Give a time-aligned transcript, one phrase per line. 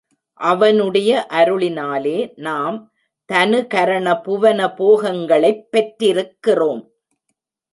[0.33, 2.31] அவனுடைய அருளினாலே
[2.35, 2.91] நாம்
[3.33, 6.81] தனுகரணபுவன போகங்களைப் பெற்றிருக்கிறோம்.